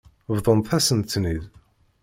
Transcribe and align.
Bḍant-asent-ten-id. 0.35 1.43